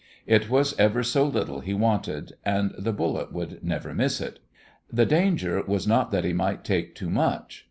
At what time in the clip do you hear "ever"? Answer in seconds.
0.79-1.03